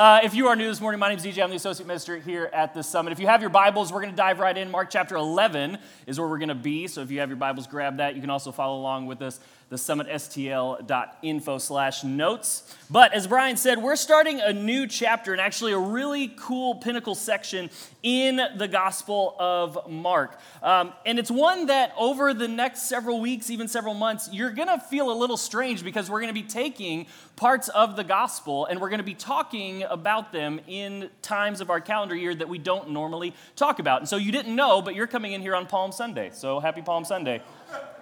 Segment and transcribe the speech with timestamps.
[0.00, 1.42] Uh, if you are new this morning, my name is DJ.
[1.42, 3.12] I'm the associate minister here at the summit.
[3.12, 4.70] If you have your Bibles, we're going to dive right in.
[4.70, 5.76] Mark chapter 11
[6.06, 6.86] is where we're going to be.
[6.86, 8.14] So if you have your Bibles, grab that.
[8.14, 12.76] You can also follow along with us the summitstl.info slash notes.
[12.90, 17.14] But as Brian said, we're starting a new chapter and actually a really cool pinnacle
[17.14, 17.70] section
[18.02, 20.36] in the Gospel of Mark.
[20.60, 24.66] Um, and it's one that over the next several weeks, even several months, you're going
[24.66, 27.06] to feel a little strange because we're going to be taking
[27.36, 31.70] parts of the Gospel and we're going to be talking about them in times of
[31.70, 34.00] our calendar year that we don't normally talk about.
[34.00, 36.30] And so you didn't know, but you're coming in here on Palm Sunday.
[36.34, 37.40] So happy Palm Sunday,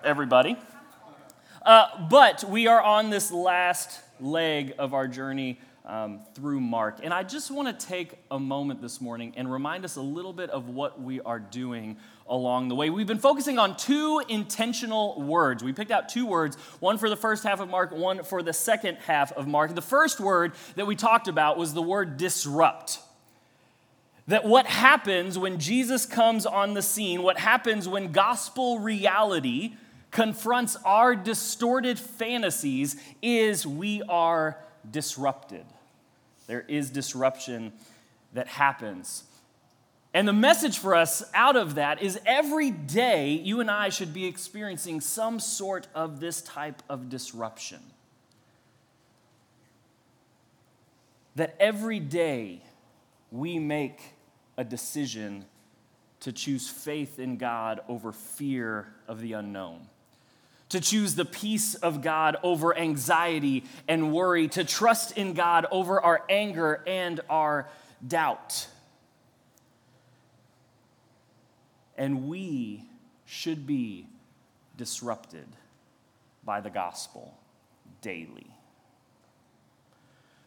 [0.03, 0.57] everybody.
[1.63, 7.01] Uh, but we are on this last leg of our journey um, through Mark.
[7.03, 10.33] And I just want to take a moment this morning and remind us a little
[10.33, 11.97] bit of what we are doing
[12.29, 12.91] along the way.
[12.91, 15.65] We've been focusing on two intentional words.
[15.65, 18.53] We picked out two words, one for the first half of Mark, one for the
[18.53, 19.75] second half of Mark.
[19.75, 23.01] The first word that we talked about was the word disrupt.
[24.29, 29.73] That what happens when Jesus comes on the scene, what happens when gospel reality
[30.19, 34.59] confronts our distorted fantasies is we are
[34.91, 35.65] disrupted.
[36.49, 37.73] There is disruption
[38.33, 39.23] that happens.
[40.13, 44.13] And the message for us out of that is every day you and I should
[44.13, 47.79] be experiencing some sort of this type of disruption.
[51.37, 52.63] That every day
[53.31, 54.01] we make
[54.57, 55.45] a decision
[56.19, 59.87] to choose faith in God over fear of the unknown
[60.71, 66.01] to choose the peace of God over anxiety and worry, to trust in God over
[66.01, 67.69] our anger and our
[68.07, 68.69] doubt.
[71.97, 72.85] And we
[73.25, 74.07] should be
[74.77, 75.47] disrupted
[76.45, 77.37] by the gospel
[78.01, 78.47] daily.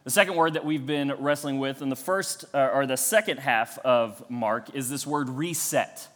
[0.04, 3.38] The second word that we've been wrestling with in the first uh, or the second
[3.38, 6.08] half of Mark is this word reset.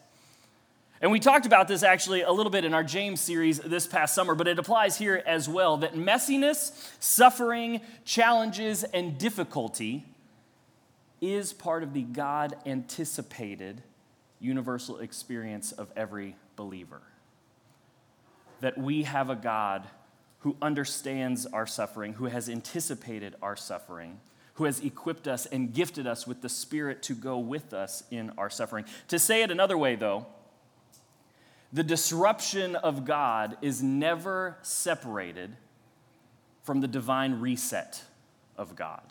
[1.01, 4.15] And we talked about this actually a little bit in our James series this past
[4.15, 10.07] summer, but it applies here as well that messiness, suffering, challenges, and difficulty
[11.21, 13.83] is part of the God anticipated
[14.41, 17.03] universal experience of every believer.
[18.61, 19.87] That we have a God
[20.41, 24.21] who understands our suffering, who has anticipated our suffering,
[24.55, 28.31] who has equipped us and gifted us with the Spirit to go with us in
[28.39, 28.87] our suffering.
[29.09, 30.27] To say it another way, though,
[31.73, 35.57] the disruption of God is never separated
[36.63, 38.03] from the divine reset
[38.57, 39.03] of God.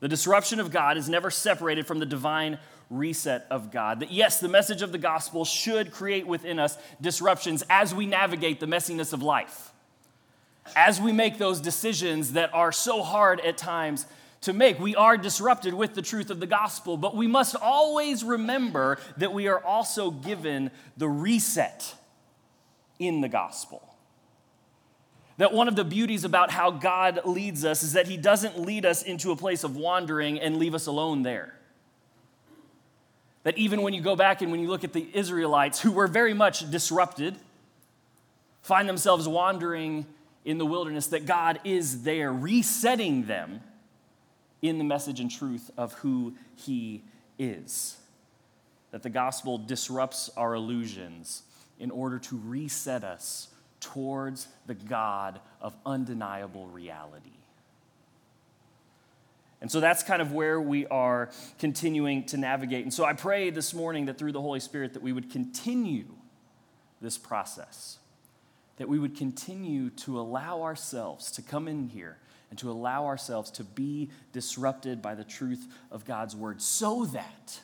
[0.00, 2.58] The disruption of God is never separated from the divine
[2.90, 4.00] reset of God.
[4.00, 8.60] That yes, the message of the gospel should create within us disruptions as we navigate
[8.60, 9.72] the messiness of life,
[10.76, 14.06] as we make those decisions that are so hard at times
[14.44, 14.78] to make.
[14.78, 19.32] We are disrupted with the truth of the gospel, but we must always remember that
[19.32, 21.94] we are also given the reset
[22.98, 23.82] in the gospel.
[25.36, 28.86] That one of the beauties about how God leads us is that He doesn't lead
[28.86, 31.54] us into a place of wandering and leave us alone there.
[33.42, 36.06] That even when you go back and when you look at the Israelites, who were
[36.06, 37.34] very much disrupted,
[38.62, 40.06] find themselves wandering
[40.44, 43.60] in the wilderness, that God is there resetting them
[44.68, 47.04] in the message and truth of who he
[47.38, 47.96] is.
[48.92, 51.42] That the gospel disrupts our illusions
[51.78, 53.48] in order to reset us
[53.80, 57.30] towards the God of undeniable reality.
[59.60, 62.84] And so that's kind of where we are continuing to navigate.
[62.84, 66.06] And so I pray this morning that through the Holy Spirit that we would continue
[67.00, 67.98] this process.
[68.76, 72.18] That we would continue to allow ourselves to come in here
[72.54, 77.58] and to allow ourselves to be disrupted by the truth of God's word so that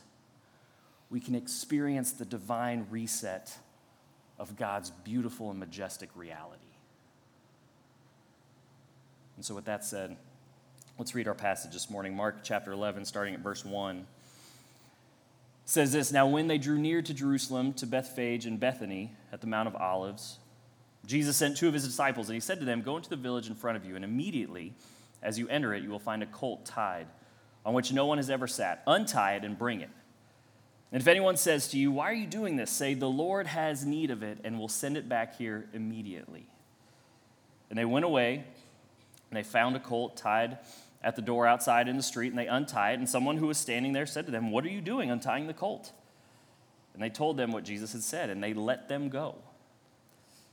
[1.11, 3.56] we can experience the divine reset
[4.37, 6.65] of God's beautiful and majestic reality.
[9.37, 10.17] And so, with that said,
[10.99, 12.17] let's read our passage this morning.
[12.17, 14.05] Mark chapter 11, starting at verse 1
[15.67, 19.47] says this Now, when they drew near to Jerusalem, to Bethphage and Bethany at the
[19.47, 20.41] Mount of Olives,
[21.06, 23.49] Jesus sent two of his disciples, and he said to them, Go into the village
[23.49, 24.75] in front of you, and immediately
[25.23, 27.06] as you enter it, you will find a colt tied,
[27.64, 28.82] on which no one has ever sat.
[28.87, 29.91] Untie it and bring it.
[30.93, 32.70] And if anyone says to you, Why are you doing this?
[32.70, 36.47] say, The Lord has need of it, and will send it back here immediately.
[37.69, 38.44] And they went away,
[39.31, 40.58] and they found a colt tied
[41.02, 42.99] at the door outside in the street, and they untied it.
[42.99, 45.55] And someone who was standing there said to them, What are you doing untying the
[45.55, 45.93] colt?
[46.94, 49.37] And they told them what Jesus had said, and they let them go.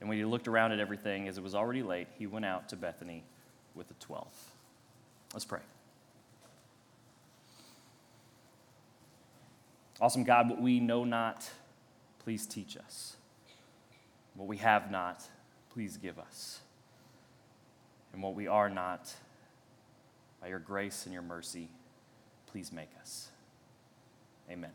[0.00, 2.70] And when he looked around at everything, as it was already late, he went out
[2.70, 3.22] to Bethany
[3.74, 4.32] with the twelve.
[5.32, 5.60] Let's pray.
[10.00, 11.48] Awesome God, what we know not,
[12.24, 13.16] please teach us.
[14.34, 15.22] What we have not,
[15.74, 16.60] please give us.
[18.14, 19.12] And what we are not,
[20.40, 21.68] by your grace and your mercy,
[22.46, 23.28] please make us.
[24.50, 24.70] Amen.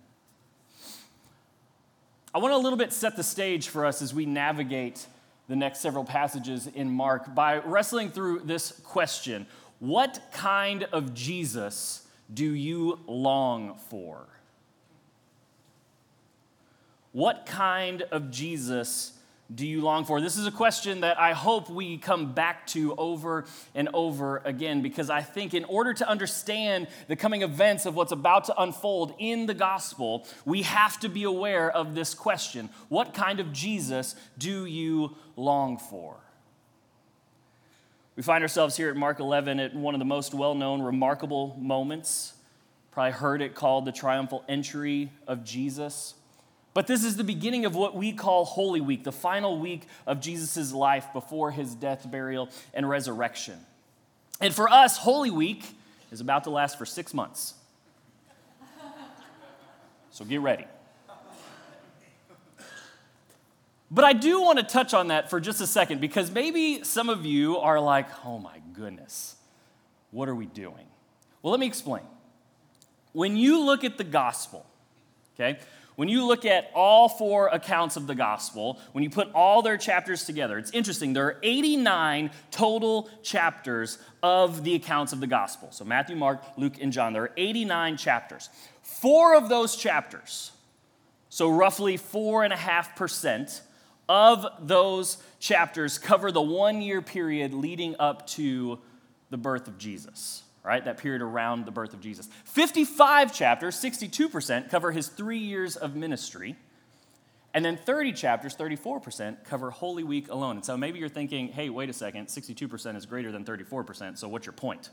[2.33, 5.07] I want to a little bit set the stage for us as we navigate
[5.47, 9.45] the next several passages in Mark by wrestling through this question
[9.79, 14.27] What kind of Jesus do you long for?
[17.11, 19.14] What kind of Jesus
[19.53, 20.19] do you long for?
[20.21, 23.45] This is a question that I hope we come back to over
[23.75, 28.11] and over again because I think in order to understand the coming events of what's
[28.11, 33.13] about to unfold in the gospel, we have to be aware of this question What
[33.13, 36.17] kind of Jesus do you long for?
[38.15, 41.55] We find ourselves here at Mark 11 at one of the most well known, remarkable
[41.59, 42.33] moments.
[42.91, 46.15] Probably heard it called the triumphal entry of Jesus.
[46.75, 50.19] But this is the beginning of what we call Holy Week, the final week of
[50.19, 53.57] Jesus' life before his death, burial, and resurrection.
[54.41, 55.63] And for us, Holy Week
[56.11, 57.53] is about to last for six months.
[60.11, 60.65] So get ready.
[63.89, 67.07] But I do want to touch on that for just a second because maybe some
[67.07, 69.37] of you are like, oh my goodness,
[70.11, 70.87] what are we doing?
[71.41, 72.03] Well, let me explain.
[73.13, 74.65] When you look at the gospel,
[75.35, 75.59] okay,
[75.95, 79.77] when you look at all four accounts of the gospel, when you put all their
[79.77, 81.13] chapters together, it's interesting.
[81.13, 85.69] There are 89 total chapters of the accounts of the gospel.
[85.71, 87.13] So Matthew, Mark, Luke, and John.
[87.13, 88.49] There are 89 chapters.
[88.81, 90.51] Four of those chapters,
[91.29, 93.61] so roughly 4.5%
[94.07, 98.79] of those chapters, cover the one year period leading up to
[99.29, 100.83] the birth of Jesus right?
[100.83, 102.27] That period around the birth of Jesus.
[102.45, 106.55] 55 chapters, 62%, cover his three years of ministry.
[107.53, 110.57] And then 30 chapters, 34%, cover Holy Week alone.
[110.57, 114.27] And so maybe you're thinking, hey, wait a second, 62% is greater than 34%, so
[114.27, 114.89] what's your point?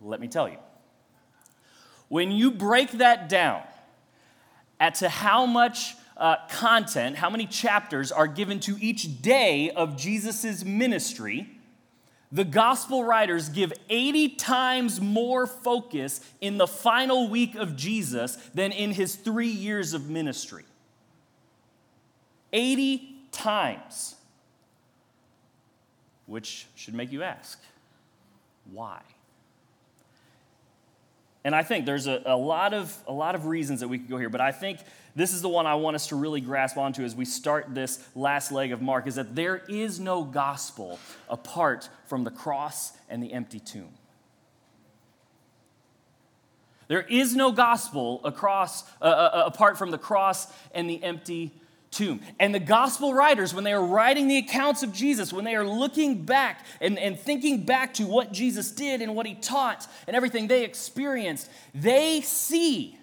[0.00, 0.56] Let me tell you.
[2.08, 3.62] When you break that down
[4.80, 9.96] at to how much uh, content, how many chapters are given to each day of
[9.96, 11.48] Jesus' ministry,
[12.32, 18.70] the gospel writers give 80 times more focus in the final week of Jesus than
[18.70, 20.64] in his three years of ministry.
[22.52, 24.14] 80 times.
[26.26, 27.60] Which should make you ask,
[28.70, 29.00] why?
[31.42, 34.08] And I think there's a, a, lot of, a lot of reasons that we could
[34.08, 34.78] go here, but I think
[35.14, 38.04] this is the one I want us to really grasp onto as we start this
[38.14, 40.98] last leg of Mark is that there is no gospel
[41.28, 43.92] apart from the cross and the empty tomb.
[46.88, 51.52] There is no gospel across, uh, uh, uh apart from the cross and the empty
[51.90, 52.20] tomb.
[52.38, 55.66] And the gospel writers, when they are writing the accounts of Jesus, when they are
[55.66, 60.16] looking back and, and thinking back to what Jesus did and what he taught and
[60.16, 62.96] everything they experienced, they see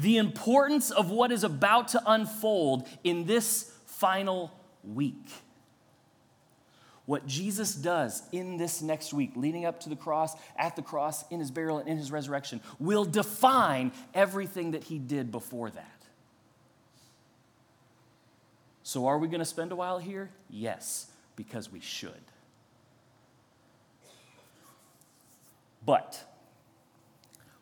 [0.00, 4.52] the importance of what is about to unfold in this final
[4.84, 5.26] week.
[7.06, 11.24] What Jesus does in this next week, leading up to the cross, at the cross,
[11.30, 15.86] in his burial, and in his resurrection, will define everything that he did before that.
[18.84, 20.30] So, are we going to spend a while here?
[20.48, 22.12] Yes, because we should.
[25.84, 26.22] But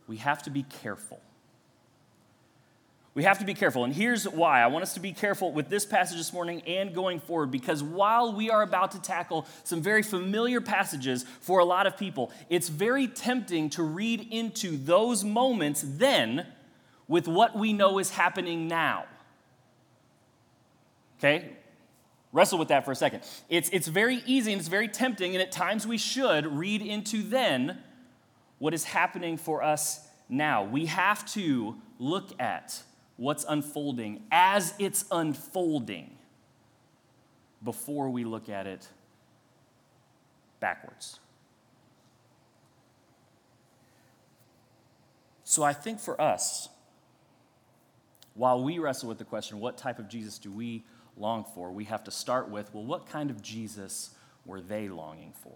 [0.06, 1.20] we have to be careful
[3.18, 3.82] we have to be careful.
[3.82, 4.62] And here's why.
[4.62, 7.82] I want us to be careful with this passage this morning and going forward because
[7.82, 12.30] while we are about to tackle some very familiar passages for a lot of people,
[12.48, 16.46] it's very tempting to read into those moments then
[17.08, 19.04] with what we know is happening now.
[21.18, 21.56] Okay?
[22.32, 23.22] Wrestle with that for a second.
[23.48, 27.24] It's, it's very easy and it's very tempting, and at times we should read into
[27.24, 27.78] then
[28.60, 30.62] what is happening for us now.
[30.62, 32.84] We have to look at
[33.18, 36.16] what's unfolding as it's unfolding
[37.62, 38.88] before we look at it
[40.60, 41.18] backwards.
[45.44, 46.68] So I think for us,
[48.34, 50.84] while we wrestle with the question, what type of Jesus do we
[51.16, 54.10] long for, we have to start with, well, what kind of Jesus
[54.46, 55.54] were they longing for?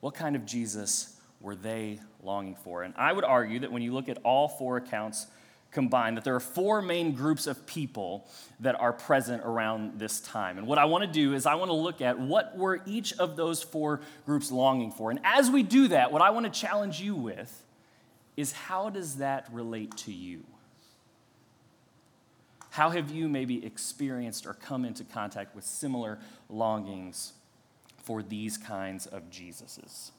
[0.00, 2.82] What kind of Jesus were they longing for?
[2.82, 5.28] And I would argue that when you look at all four accounts
[5.74, 8.26] combined, that there are four main groups of people
[8.60, 10.56] that are present around this time.
[10.56, 13.12] And what I want to do is I want to look at what were each
[13.18, 15.10] of those four groups longing for.
[15.10, 17.62] And as we do that, what I want to challenge you with
[18.36, 20.44] is how does that relate to you?
[22.70, 27.34] How have you maybe experienced or come into contact with similar longings
[28.02, 30.10] for these kinds of Jesuses?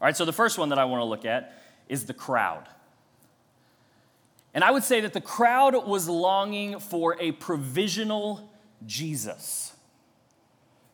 [0.00, 2.66] All right, so the first one that I want to look at is the crowd.
[4.56, 8.50] And I would say that the crowd was longing for a provisional
[8.86, 9.74] Jesus.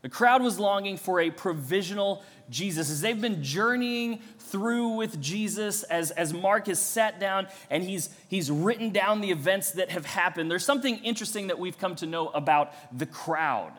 [0.00, 2.90] The crowd was longing for a provisional Jesus.
[2.90, 8.08] As they've been journeying through with Jesus, as, as Mark has sat down and he's,
[8.26, 12.06] he's written down the events that have happened, there's something interesting that we've come to
[12.06, 13.74] know about the crowd.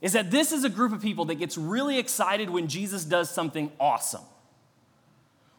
[0.00, 3.30] Is that this is a group of people that gets really excited when Jesus does
[3.30, 4.24] something awesome.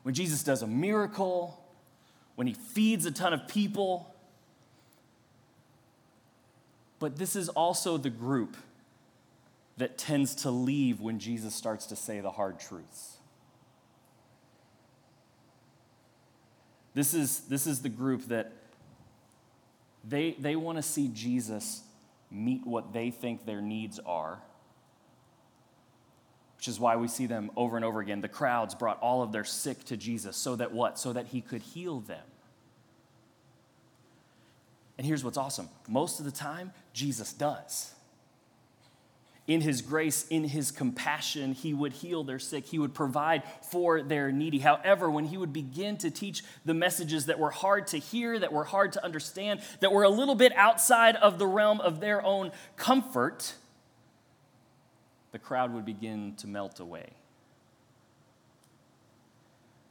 [0.03, 1.59] When Jesus does a miracle,
[2.39, 4.15] when he feeds a ton of people.
[6.98, 8.55] But this is also the group
[9.75, 13.17] that tends to leave when Jesus starts to say the hard truths.
[16.93, 18.53] This is, this is the group that
[20.08, 21.81] they, they want to see Jesus
[22.31, 24.39] meet what they think their needs are,
[26.60, 28.20] which is why we see them over and over again.
[28.20, 31.00] The crowds brought all of their sick to Jesus so that what?
[31.00, 32.24] So that he could heal them.
[34.98, 37.94] And here's what's awesome most of the time, Jesus does
[39.50, 42.68] in his grace, in his compassion, he would heal their sick.
[42.68, 44.60] He would provide for their needy.
[44.60, 48.54] However, when he would begin to teach the messages that were hard to hear, that
[48.54, 52.24] were hard to understand, that were a little bit outside of the realm of their
[52.24, 53.56] own comfort,
[55.32, 57.10] the crowd would begin to melt away.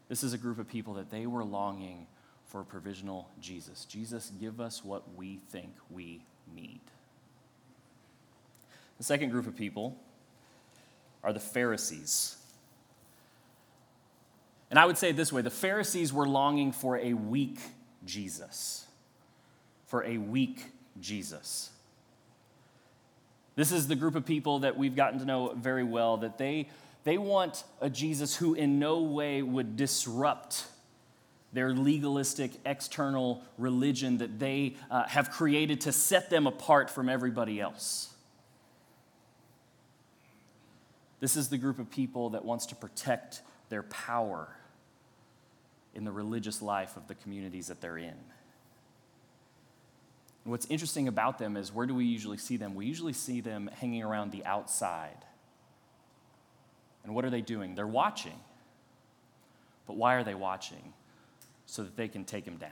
[0.09, 2.07] This is a group of people that they were longing
[2.47, 3.85] for a provisional Jesus.
[3.85, 6.23] Jesus, give us what we think we
[6.55, 6.81] need.
[8.97, 9.97] The second group of people
[11.23, 12.37] are the Pharisees.
[14.71, 17.59] And I would say it this way the Pharisees were longing for a weak
[18.05, 18.87] Jesus.
[19.87, 20.65] For a weak
[21.01, 21.71] Jesus.
[23.59, 26.69] This is the group of people that we've gotten to know very well, that they,
[27.03, 30.65] they want a Jesus who in no way would disrupt
[31.53, 37.61] their legalistic external religion that they uh, have created to set them apart from everybody
[37.61, 38.15] else.
[41.19, 44.55] This is the group of people that wants to protect their power
[45.97, 48.15] in the religious life of the communities that they're in.
[50.49, 52.75] And what's interesting about them is where do we usually see them?
[52.75, 55.27] We usually see them hanging around the outside.
[57.05, 57.75] And what are they doing?
[57.75, 58.41] They're watching.
[59.87, 60.95] But why are they watching?
[61.67, 62.71] So that they can take him down.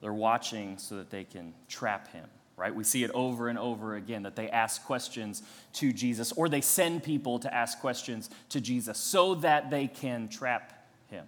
[0.00, 2.74] They're watching so that they can trap him right?
[2.74, 5.42] We see it over and over again that they ask questions
[5.74, 10.28] to Jesus or they send people to ask questions to Jesus so that they can
[10.28, 11.24] trap him.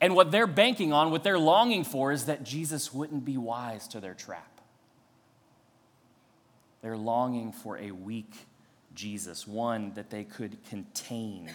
[0.00, 3.88] And what they're banking on, what they're longing for, is that Jesus wouldn't be wise
[3.88, 4.60] to their trap.
[6.82, 8.32] They're longing for a weak
[8.94, 11.50] Jesus, one that they could contain,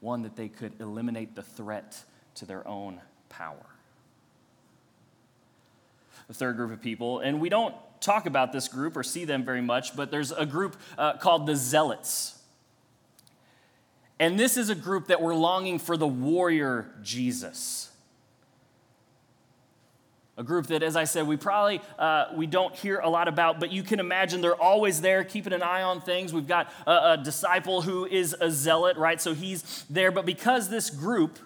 [0.00, 2.02] one that they could eliminate the threat
[2.36, 3.66] to their own power
[6.28, 7.20] the third group of people.
[7.20, 10.46] And we don't talk about this group or see them very much, but there's a
[10.46, 12.37] group uh, called the Zealots.
[14.20, 17.90] And this is a group that were longing for the warrior Jesus.
[20.36, 23.58] A group that, as I said, we probably uh, we don't hear a lot about,
[23.58, 26.32] but you can imagine they're always there, keeping an eye on things.
[26.32, 29.20] We've got a, a disciple who is a zealot, right?
[29.20, 30.12] So he's there.
[30.12, 31.40] But because this group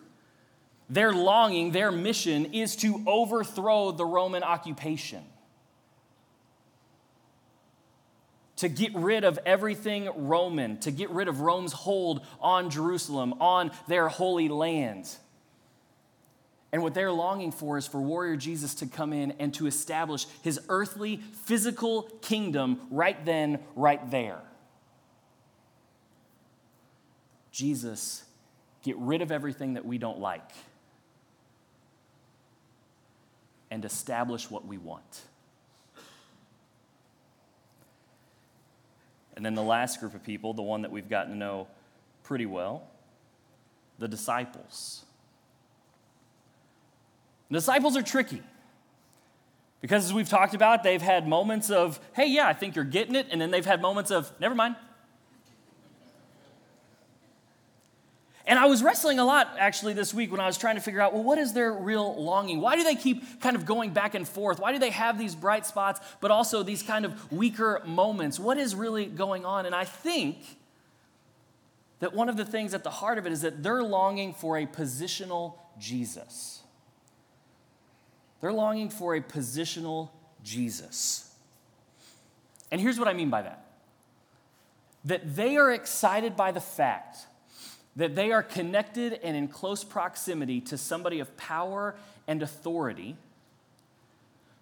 [0.93, 5.25] their longing, their mission is to overthrow the Roman occupation.
[8.63, 13.73] To get rid of everything Roman, to get rid of Rome's hold on Jerusalem, on
[13.89, 15.13] their holy land.
[16.71, 20.27] And what they're longing for is for warrior Jesus to come in and to establish
[20.45, 24.39] his earthly, physical kingdom right then, right there.
[27.51, 28.23] Jesus,
[28.85, 30.53] get rid of everything that we don't like
[33.73, 35.23] and establish what we want.
[39.37, 41.69] And then the last group of people, the one that we've gotten to know
[42.23, 42.89] pretty well
[43.99, 45.05] the disciples.
[47.51, 48.43] The disciples are tricky.
[49.81, 53.15] Because as we've talked about, they've had moments of, hey, yeah, I think you're getting
[53.15, 53.27] it.
[53.31, 54.77] And then they've had moments of, never mind.
[58.47, 61.01] And I was wrestling a lot actually this week when I was trying to figure
[61.01, 62.61] out, well, what is their real longing?
[62.61, 64.59] Why do they keep kind of going back and forth?
[64.59, 68.41] Why do they have these bright spots, but also these kind of weaker moments?
[68.41, 69.65] What is really going on?
[69.65, 70.39] And I think
[72.01, 74.59] that one of the things at the heart of it is that they're longing for
[74.59, 76.63] a positional Jesus.
[78.41, 80.11] They're longing for a positional
[80.43, 81.33] Jesus.
[82.73, 83.65] And here's what I mean by that
[85.05, 87.27] that they are excited by the fact
[87.97, 91.95] that they are connected and in close proximity to somebody of power
[92.27, 93.17] and authority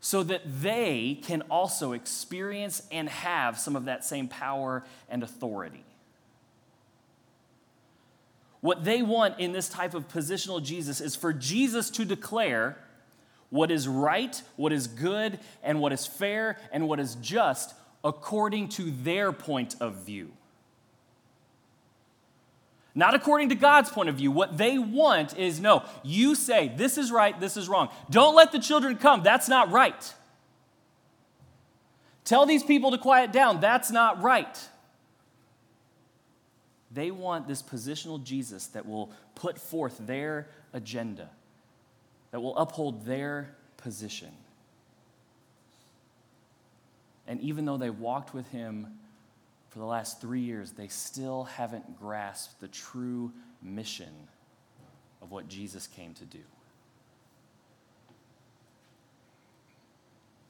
[0.00, 5.84] so that they can also experience and have some of that same power and authority.
[8.62, 12.76] What they want in this type of positional Jesus is for Jesus to declare
[13.50, 18.68] what is right, what is good, and what is fair, and what is just according
[18.68, 20.30] to their point of view.
[23.00, 24.30] Not according to God's point of view.
[24.30, 27.88] What they want is no, you say this is right, this is wrong.
[28.10, 29.22] Don't let the children come.
[29.22, 30.14] That's not right.
[32.26, 33.58] Tell these people to quiet down.
[33.58, 34.68] That's not right.
[36.90, 41.30] They want this positional Jesus that will put forth their agenda
[42.32, 44.32] that will uphold their position.
[47.26, 48.88] And even though they walked with him
[49.70, 54.12] for the last three years, they still haven't grasped the true mission
[55.22, 56.40] of what Jesus came to do.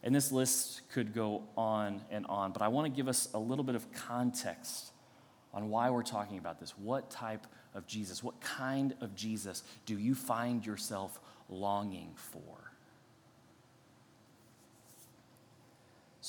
[0.02, 3.38] And this list could go on and on, but I want to give us a
[3.38, 4.92] little bit of context
[5.52, 6.70] on why we're talking about this.
[6.78, 12.69] What type of Jesus, what kind of Jesus do you find yourself longing for.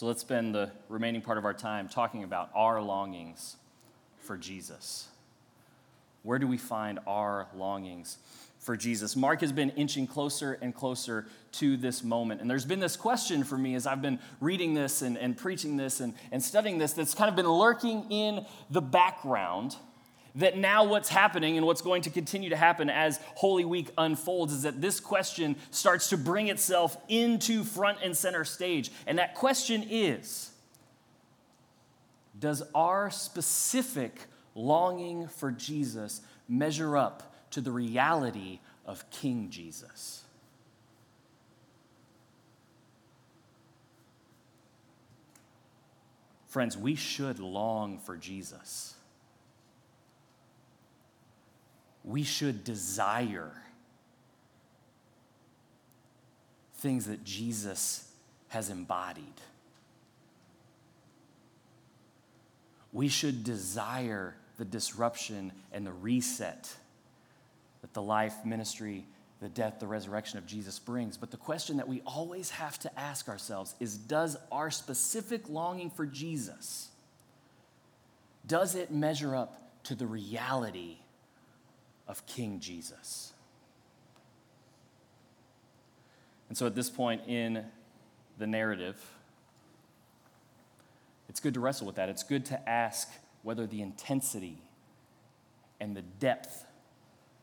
[0.01, 3.57] So let's spend the remaining part of our time talking about our longings
[4.21, 5.07] for Jesus.
[6.23, 8.17] Where do we find our longings
[8.57, 9.15] for Jesus?
[9.15, 12.41] Mark has been inching closer and closer to this moment.
[12.41, 15.77] And there's been this question for me as I've been reading this and, and preaching
[15.77, 19.75] this and, and studying this that's kind of been lurking in the background
[20.35, 24.53] that now what's happening and what's going to continue to happen as Holy Week unfolds
[24.53, 28.91] is that this question starts to bring itself into front and center stage.
[29.07, 30.51] And that question is
[32.39, 40.23] Does our specific longing for Jesus measure up to the reality of King Jesus?
[46.47, 48.95] Friends, we should long for Jesus.
[52.03, 53.51] We should desire
[56.75, 58.09] things that Jesus
[58.49, 59.23] has embodied.
[62.91, 66.73] We should desire the disruption and the reset
[67.81, 69.05] that the life, ministry,
[69.41, 71.17] the death, the resurrection of Jesus brings.
[71.17, 75.89] But the question that we always have to ask ourselves is does our specific longing
[75.89, 76.89] for Jesus
[78.45, 80.97] does it measure up to the reality
[82.12, 83.32] of King Jesus.
[86.50, 87.63] And so at this point in
[88.38, 89.02] the narrative,
[91.30, 92.10] it's good to wrestle with that.
[92.10, 93.10] It's good to ask
[93.43, 94.58] whether the intensity
[95.80, 96.65] and the depth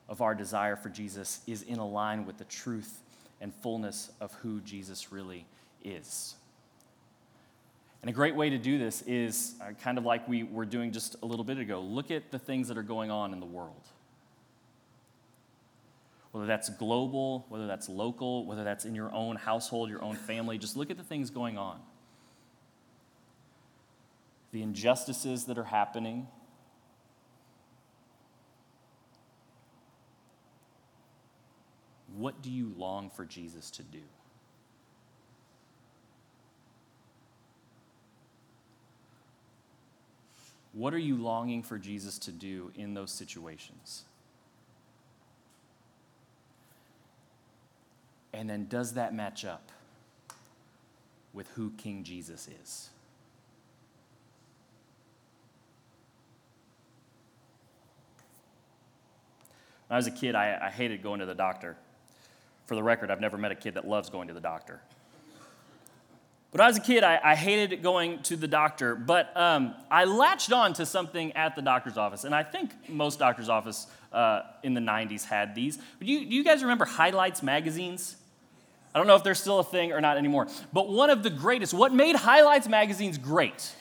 [0.07, 3.01] of our desire for Jesus is in line with the truth
[3.41, 5.47] and fullness of who Jesus really
[5.83, 6.35] is.
[8.03, 10.93] And a great way to do this is uh, kind of like we were doing
[10.93, 13.47] just a little bit ago look at the things that are going on in the
[13.47, 13.89] world
[16.33, 20.59] whether that's global, whether that's local, whether that's in your own household, your own family.
[20.59, 21.81] Just look at the things going on.
[24.53, 26.27] The injustices that are happening.
[32.17, 34.01] What do you long for Jesus to do?
[40.73, 44.05] What are you longing for Jesus to do in those situations?
[48.39, 49.73] And then does that match up
[51.33, 52.89] with who King Jesus is?
[59.89, 61.77] When I was a kid, I, I, hated going to the doctor.
[62.67, 64.81] For the record, I've never met a kid that loves going to the doctor.
[66.53, 70.53] But was a kid, I, I hated going to the doctor, but um, I latched
[70.53, 74.75] on to something at the doctor's office, and I think most doctor's office uh, in
[74.75, 75.77] the 90s had these.
[75.77, 78.15] Do you, do you guys remember Highlights magazines?
[78.99, 81.31] I don't know if they're still a thing or not anymore, but one of the
[81.31, 83.73] greatest, what made Highlights magazines great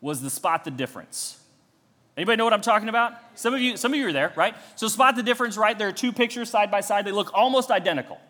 [0.00, 1.36] was the Spot the Difference.
[2.16, 3.14] Anybody know what I'm talking about?
[3.34, 4.54] Some of you, some of you are there, right?
[4.76, 5.76] So spot the difference, right?
[5.76, 7.04] There are two pictures side by side.
[7.04, 8.20] They look almost identical.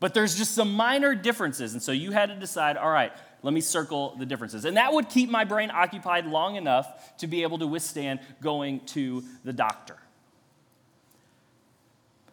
[0.00, 1.72] But there's just some minor differences.
[1.72, 4.66] And so you had to decide, all right, let me circle the differences.
[4.66, 8.80] And that would keep my brain occupied long enough to be able to withstand going
[8.86, 9.96] to the doctor.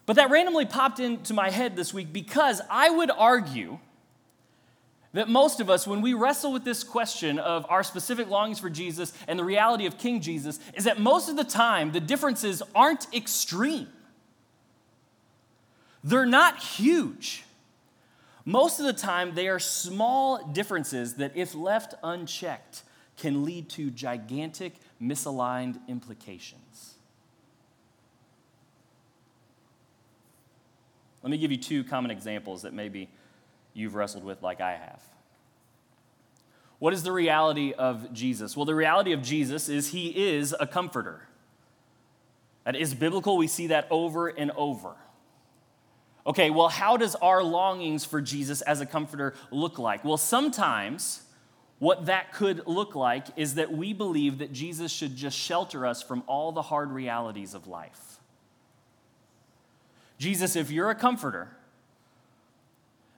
[0.05, 3.79] But that randomly popped into my head this week because I would argue
[5.13, 8.69] that most of us, when we wrestle with this question of our specific longings for
[8.69, 12.63] Jesus and the reality of King Jesus, is that most of the time the differences
[12.73, 13.87] aren't extreme.
[16.03, 17.43] They're not huge.
[18.45, 22.81] Most of the time, they are small differences that, if left unchecked,
[23.17, 26.90] can lead to gigantic misaligned implications.
[31.23, 33.09] Let me give you two common examples that maybe
[33.73, 35.01] you've wrestled with like I have.
[36.79, 38.57] What is the reality of Jesus?
[38.57, 41.27] Well, the reality of Jesus is he is a comforter.
[42.63, 43.37] That is biblical.
[43.37, 44.95] We see that over and over.
[46.25, 50.05] Okay, well, how does our longings for Jesus as a comforter look like?
[50.05, 51.23] Well, sometimes
[51.79, 56.03] what that could look like is that we believe that Jesus should just shelter us
[56.03, 58.20] from all the hard realities of life.
[60.21, 61.49] Jesus, if you're a comforter,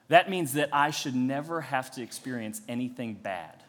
[0.08, 3.62] that means that I should never have to experience anything bad.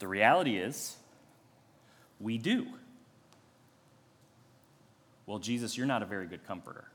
[0.00, 0.96] The reality is,
[2.18, 2.66] we do.
[5.26, 6.86] Well, Jesus, you're not a very good comforter.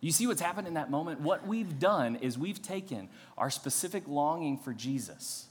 [0.00, 1.20] You see what's happened in that moment?
[1.20, 5.46] What we've done is we've taken our specific longing for Jesus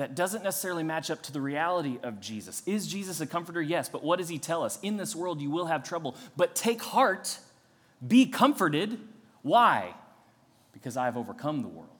[0.00, 2.62] that doesn't necessarily match up to the reality of Jesus.
[2.64, 3.60] Is Jesus a comforter?
[3.60, 4.78] Yes, but what does he tell us?
[4.80, 7.38] In this world you will have trouble, but take heart,
[8.08, 8.98] be comforted.
[9.42, 9.92] Why?
[10.72, 11.90] Because I have overcome the world.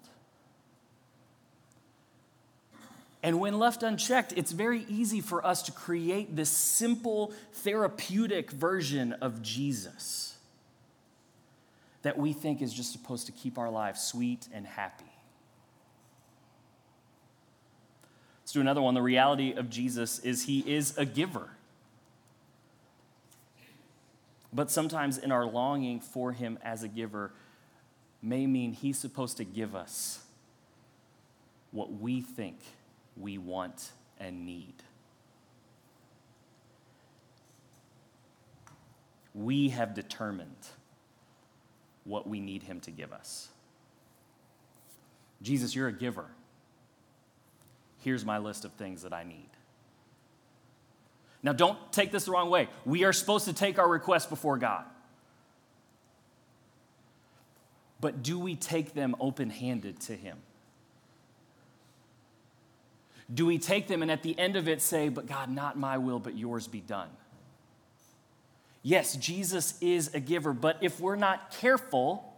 [3.22, 9.12] And when left unchecked, it's very easy for us to create this simple therapeutic version
[9.12, 10.38] of Jesus
[12.00, 15.09] that we think is just supposed to keep our lives sweet and happy.
[18.50, 18.94] Let's do another one.
[18.94, 21.50] The reality of Jesus is he is a giver.
[24.52, 27.30] But sometimes in our longing for him as a giver
[28.20, 30.24] may mean he's supposed to give us
[31.70, 32.58] what we think
[33.16, 34.74] we want and need.
[39.32, 40.66] We have determined
[42.02, 43.50] what we need him to give us.
[45.40, 46.26] Jesus, you're a giver
[48.00, 49.48] here's my list of things that I need.
[51.42, 52.68] Now, don't take this the wrong way.
[52.84, 54.84] We are supposed to take our requests before God.
[58.00, 60.38] But do we take them open handed to Him?
[63.32, 65.98] Do we take them and at the end of it say, But God, not my
[65.98, 67.08] will, but yours be done?
[68.82, 72.29] Yes, Jesus is a giver, but if we're not careful,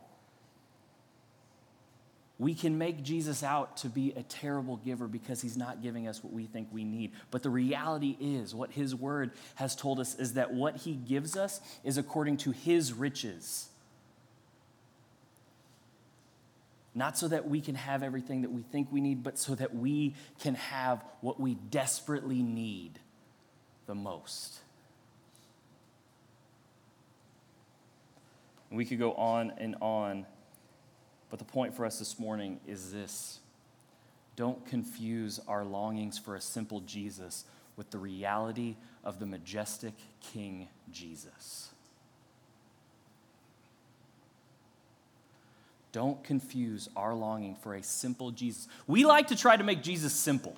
[2.38, 6.24] we can make Jesus out to be a terrible giver because he's not giving us
[6.24, 7.12] what we think we need.
[7.30, 11.36] But the reality is, what his word has told us is that what he gives
[11.36, 13.68] us is according to his riches.
[16.94, 19.74] Not so that we can have everything that we think we need, but so that
[19.74, 22.98] we can have what we desperately need
[23.86, 24.58] the most.
[28.68, 30.26] And we could go on and on
[31.32, 33.40] but the point for us this morning is this
[34.36, 40.68] don't confuse our longings for a simple Jesus with the reality of the majestic King
[40.92, 41.70] Jesus.
[45.90, 48.68] Don't confuse our longing for a simple Jesus.
[48.86, 50.54] We like to try to make Jesus simple,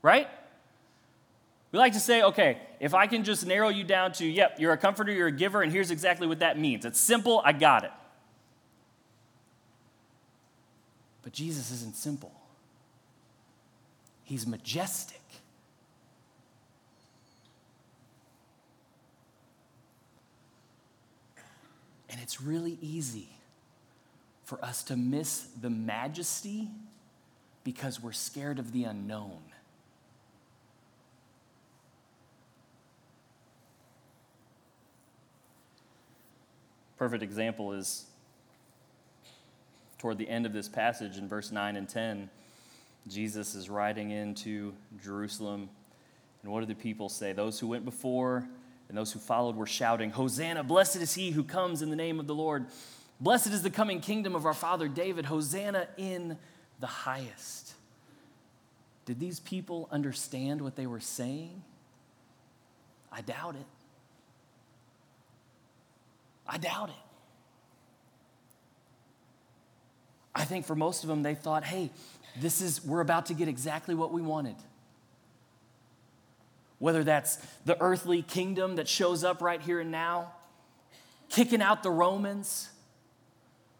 [0.00, 0.28] right?
[1.72, 4.72] We like to say, okay, if I can just narrow you down to, yep, you're
[4.72, 6.84] a comforter, you're a giver, and here's exactly what that means.
[6.84, 7.90] It's simple, I got it.
[11.24, 12.32] But Jesus isn't simple,
[14.22, 15.20] He's majestic.
[22.10, 23.28] And it's really easy
[24.44, 26.68] for us to miss the majesty
[27.64, 29.40] because we're scared of the unknown.
[36.98, 38.04] Perfect example is
[40.04, 42.28] toward the end of this passage in verse 9 and 10.
[43.08, 45.70] Jesus is riding into Jerusalem.
[46.42, 47.32] And what do the people say?
[47.32, 48.46] Those who went before
[48.90, 52.20] and those who followed were shouting, Hosanna, blessed is he who comes in the name
[52.20, 52.66] of the Lord.
[53.18, 55.24] Blessed is the coming kingdom of our father David.
[55.24, 56.36] Hosanna in
[56.80, 57.72] the highest.
[59.06, 61.62] Did these people understand what they were saying?
[63.10, 63.66] I doubt it.
[66.46, 67.03] I doubt it.
[70.34, 71.90] I think for most of them, they thought, hey,
[72.40, 74.56] this is, we're about to get exactly what we wanted.
[76.78, 80.32] Whether that's the earthly kingdom that shows up right here and now,
[81.28, 82.70] kicking out the Romans,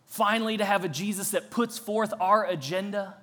[0.07, 3.17] finally to have a Jesus that puts forth our agenda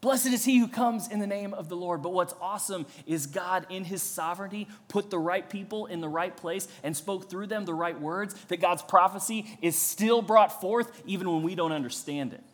[0.00, 2.02] Blessed is he who comes in the name of the Lord.
[2.02, 6.36] But what's awesome is God, in his sovereignty, put the right people in the right
[6.36, 11.02] place and spoke through them the right words, that God's prophecy is still brought forth
[11.04, 12.44] even when we don't understand it.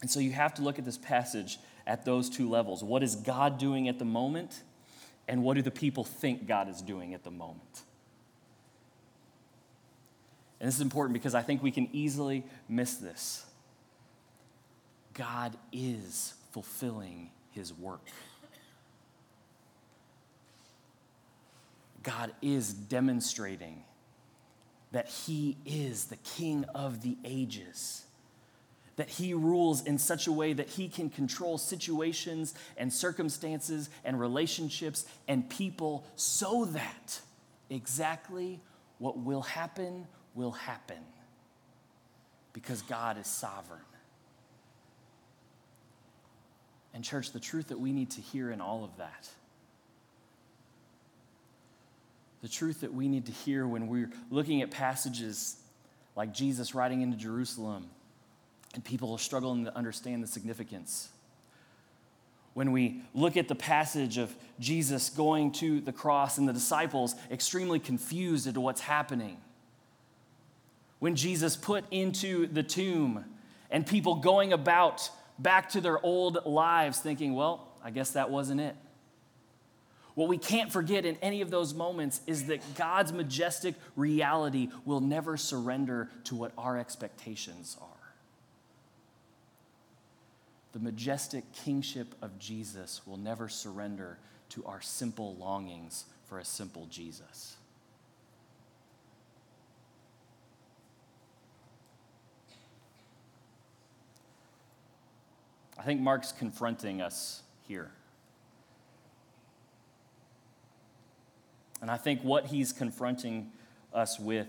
[0.00, 2.82] And so you have to look at this passage at those two levels.
[2.84, 4.62] What is God doing at the moment?
[5.26, 7.82] And what do the people think God is doing at the moment?
[10.60, 13.46] And this is important because I think we can easily miss this.
[15.14, 18.06] God is fulfilling his work.
[22.02, 23.82] God is demonstrating
[24.92, 28.04] that he is the king of the ages,
[28.96, 34.18] that he rules in such a way that he can control situations and circumstances and
[34.18, 37.20] relationships and people so that
[37.68, 38.60] exactly
[38.98, 40.06] what will happen
[40.40, 40.96] will happen
[42.54, 43.82] because God is sovereign.
[46.94, 49.28] And, church, the truth that we need to hear in all of that,
[52.40, 55.56] the truth that we need to hear when we're looking at passages
[56.16, 57.84] like Jesus riding into Jerusalem
[58.74, 61.10] and people are struggling to understand the significance.
[62.54, 67.14] When we look at the passage of Jesus going to the cross and the disciples
[67.30, 69.36] extremely confused at what's happening
[71.00, 73.24] when Jesus put into the tomb
[73.70, 78.60] and people going about back to their old lives thinking, well, I guess that wasn't
[78.60, 78.76] it.
[80.14, 85.00] What we can't forget in any of those moments is that God's majestic reality will
[85.00, 87.86] never surrender to what our expectations are.
[90.72, 94.18] The majestic kingship of Jesus will never surrender
[94.50, 97.56] to our simple longings for a simple Jesus.
[105.80, 107.90] I think Mark's confronting us here.
[111.80, 113.50] And I think what he's confronting
[113.94, 114.46] us with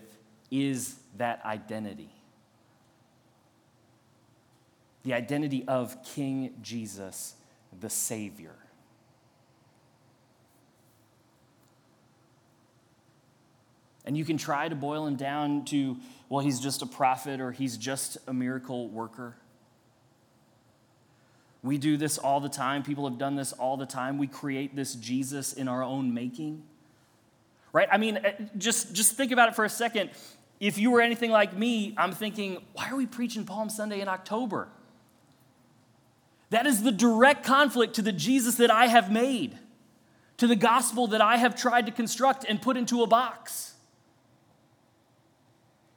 [0.51, 2.09] is that identity
[5.03, 7.33] the identity of King Jesus,
[7.79, 8.53] the Savior.
[14.05, 15.97] And you can try to boil him down to,
[16.29, 19.37] well, he's just a prophet or he's just a miracle worker.
[21.63, 22.81] We do this all the time.
[22.83, 24.17] People have done this all the time.
[24.17, 26.63] We create this Jesus in our own making.
[27.71, 27.87] Right?
[27.91, 30.09] I mean, eh, just, just think about it for a second.
[30.59, 34.07] If you were anything like me, I'm thinking, why are we preaching Palm Sunday in
[34.07, 34.69] October?
[36.49, 39.57] That is the direct conflict to the Jesus that I have made,
[40.37, 43.73] to the gospel that I have tried to construct and put into a box.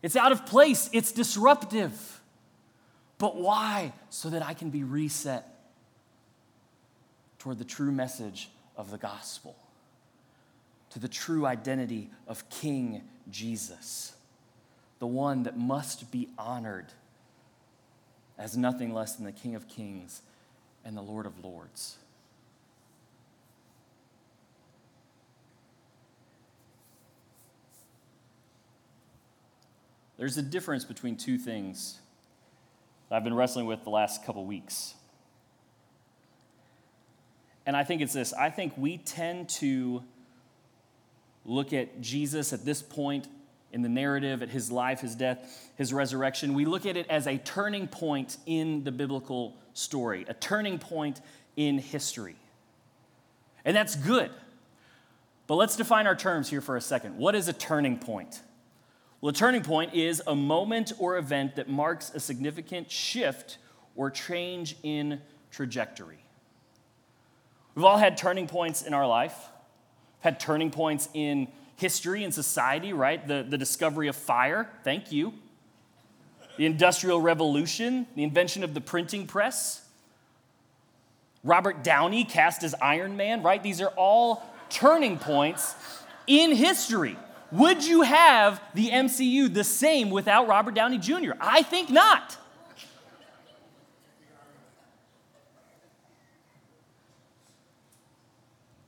[0.03, 2.21] It's out of place, it's disruptive.
[3.19, 3.95] But why?
[4.11, 5.54] So that I can be reset
[7.45, 9.55] toward the true message of the gospel,
[10.89, 14.15] to the true identity of King Jesus,
[14.99, 16.87] the one that must be honored
[18.39, 20.23] as nothing less than the King of Kings
[20.87, 21.99] and the Lord of Lords.
[30.17, 31.99] There's a difference between two things
[33.11, 34.95] that I've been wrestling with the last couple weeks.
[37.67, 40.03] And I think it's this I think we tend to
[41.45, 43.29] look at Jesus at this point
[43.73, 46.55] in the narrative, at his life, his death, his resurrection.
[46.55, 51.21] We look at it as a turning point in the biblical story, a turning point
[51.57, 52.37] in history.
[53.65, 54.31] And that's good.
[55.47, 57.19] But let's define our terms here for a second.
[57.19, 58.41] What is a turning point?
[59.21, 63.59] Well, a turning point is a moment or event that marks a significant shift
[63.97, 66.24] or change in trajectory.
[67.75, 69.35] We've all had turning points in our life.
[70.21, 73.27] had turning points in history and society, right?
[73.27, 75.35] The, the discovery of fire, thank you.
[76.57, 79.85] The Industrial Revolution, the invention of the printing press.
[81.43, 83.63] Robert Downey cast as Iron Man, right?
[83.63, 85.75] These are all turning points
[86.27, 87.19] in history.
[87.53, 91.33] Would you have the MCU the same without Robert Downey Jr.?
[91.41, 92.37] I think not.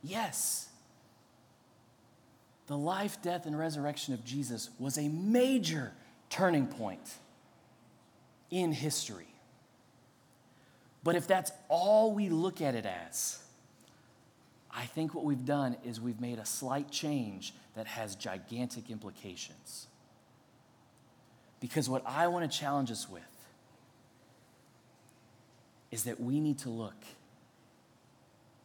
[0.07, 0.69] Yes.
[2.67, 5.91] The life, death, and resurrection of Jesus was a major
[6.29, 7.15] turning point
[8.49, 9.27] in history.
[11.03, 13.39] But if that's all we look at it as,
[14.71, 19.87] I think what we've done is we've made a slight change that has gigantic implications.
[21.59, 23.23] Because what I want to challenge us with
[25.91, 27.05] is that we need to look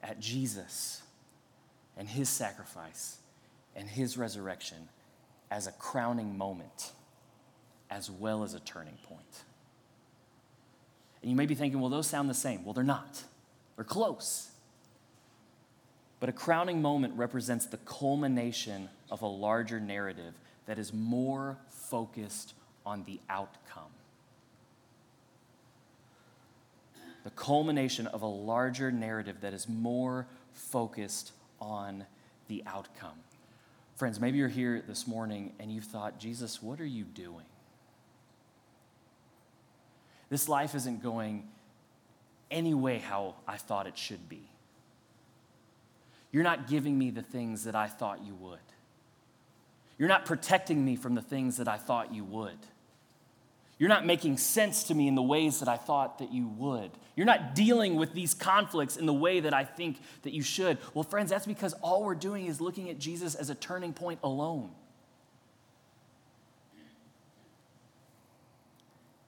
[0.03, 1.03] at Jesus
[2.03, 3.19] and his sacrifice
[3.77, 4.89] and his resurrection
[5.53, 6.91] as a crowning moment
[7.93, 9.45] as well as a turning point.
[11.21, 12.65] And you may be thinking, well, those sound the same.
[12.65, 13.23] Well, they're not,
[13.77, 14.51] they're close.
[16.19, 20.35] But a crowning moment represents the culmination of a larger narrative
[20.67, 23.93] that is more focused on the outcome.
[27.23, 31.31] The culmination of a larger narrative that is more focused
[31.63, 32.05] on
[32.49, 33.19] the outcome.
[33.97, 37.47] Friends, maybe you're here this morning and you've thought, Jesus, what are you doing?
[40.29, 41.49] This life isn't going
[42.51, 44.43] any way how I thought it should be.
[46.33, 48.59] You're not giving me the things that I thought you would.
[49.99, 52.59] You're not protecting me from the things that I thought you would.
[53.83, 56.93] You're not making sense to me in the ways that I thought that you would.
[57.17, 60.79] You're not dealing with these conflicts in the way that I think that you should.
[60.95, 64.21] Well, friends, that's because all we're doing is looking at Jesus as a turning point
[64.23, 64.71] alone.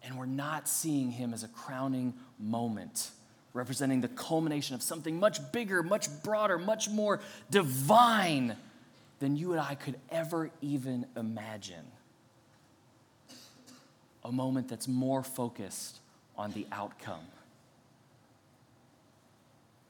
[0.05, 3.11] And we're not seeing him as a crowning moment,
[3.55, 7.19] representing the culmination of something much bigger, much broader, much more
[7.51, 8.55] divine
[9.19, 11.87] than you and I could ever even imagine.
[14.25, 16.01] A moment that's more focused
[16.37, 17.27] on the outcome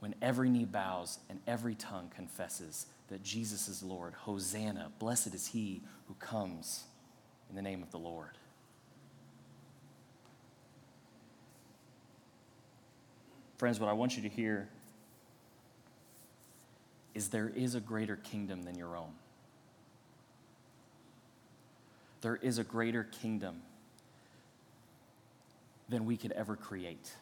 [0.01, 4.13] when every knee bows and every tongue confesses that Jesus is Lord.
[4.13, 6.85] Hosanna, blessed is he who comes
[7.49, 8.37] in the name of the Lord.
[13.57, 14.69] Friends, what I want you to hear
[17.15, 19.13] is there is a greater kingdom than your own.
[22.21, 23.63] There is a greater kingdom
[25.89, 27.15] than we could ever create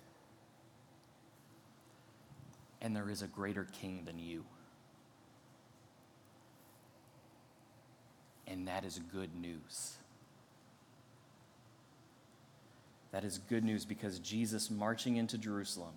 [2.83, 4.45] and there is a greater king than you.
[8.49, 9.95] And that is good news.
[13.13, 15.95] That is good news because Jesus marching into Jerusalem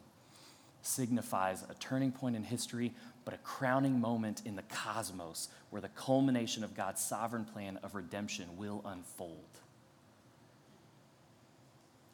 [0.84, 2.94] signifies a turning point in history,
[3.26, 7.96] but a crowning moment in the cosmos where the culmination of God's sovereign plan of
[7.96, 9.60] redemption will unfold.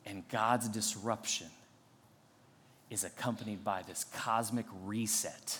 [0.05, 1.47] And God's disruption
[2.89, 5.59] is accompanied by this cosmic reset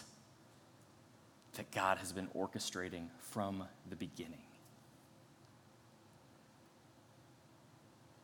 [1.54, 4.42] that God has been orchestrating from the beginning.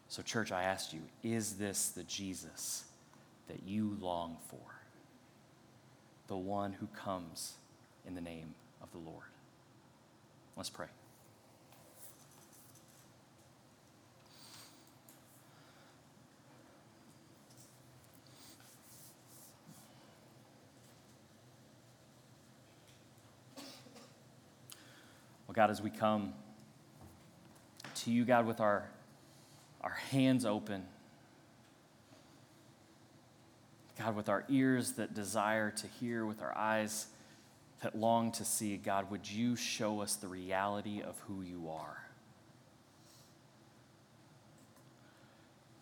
[0.10, 2.86] So, church, I asked you, is this the Jesus
[3.48, 4.58] that you long for?
[6.28, 7.54] The one who comes
[8.06, 9.26] in the name of the Lord?
[10.56, 10.88] Let's pray.
[25.58, 26.34] God, as we come
[27.96, 28.88] to you, God, with our,
[29.82, 30.84] our hands open,
[33.98, 37.08] God, with our ears that desire to hear, with our eyes
[37.82, 42.04] that long to see, God, would you show us the reality of who you are?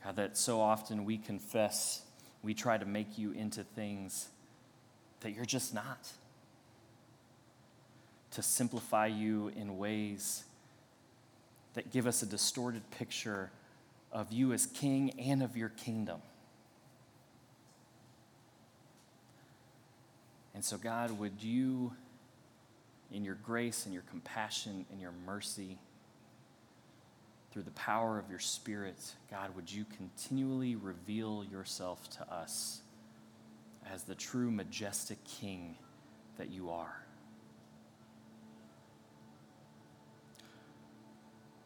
[0.05, 2.01] God, that so often we confess,
[2.41, 4.29] we try to make you into things
[5.19, 6.07] that you're just not
[8.35, 10.43] to simplify you in ways
[11.73, 13.49] that give us a distorted picture
[14.11, 16.21] of you as king and of your kingdom.
[20.53, 21.93] And so, God, would you,
[23.13, 25.77] in your grace and your compassion and your mercy,
[27.51, 28.97] through the power of your Spirit,
[29.31, 32.81] God, would you continually reveal yourself to us
[33.93, 35.77] as the true majestic King
[36.37, 37.04] that you are?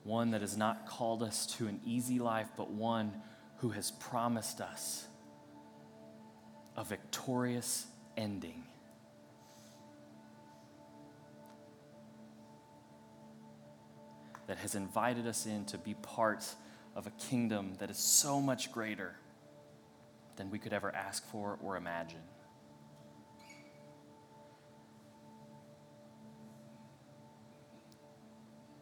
[0.10, 3.14] One that has not called us to an easy life, but one
[3.58, 5.06] who has promised us
[6.76, 7.86] a victorious
[8.18, 8.64] ending.
[14.48, 16.44] That has invited us in to be part
[16.96, 19.16] of a kingdom that is so much greater
[20.38, 22.24] than we could ever ask for or imagine.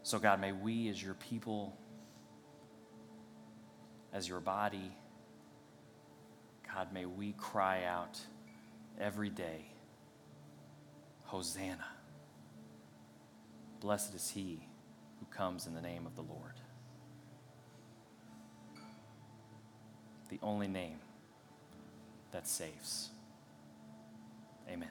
[0.08, 1.78] So, God, may we, as your people,
[4.14, 4.89] as your body,
[6.74, 8.18] God, may we cry out
[8.97, 9.66] every day,
[11.26, 11.84] Hosanna.
[13.82, 14.62] Blessed is he
[15.20, 16.53] who comes in the name of the Lord.
[20.30, 20.99] The only name
[22.32, 23.10] that saves.
[24.70, 24.88] Amen.